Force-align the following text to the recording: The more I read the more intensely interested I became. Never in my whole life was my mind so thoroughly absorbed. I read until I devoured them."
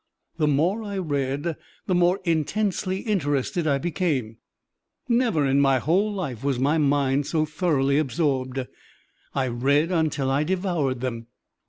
The 0.37 0.47
more 0.47 0.81
I 0.81 0.97
read 0.97 1.57
the 1.85 1.93
more 1.93 2.19
intensely 2.23 3.01
interested 3.01 3.67
I 3.67 3.77
became. 3.77 4.37
Never 5.07 5.45
in 5.45 5.61
my 5.61 5.77
whole 5.77 6.11
life 6.11 6.43
was 6.43 6.57
my 6.57 6.79
mind 6.79 7.27
so 7.27 7.45
thoroughly 7.45 7.99
absorbed. 7.99 8.65
I 9.35 9.47
read 9.47 9.91
until 9.91 10.31
I 10.31 10.43
devoured 10.43 11.01
them." 11.01 11.27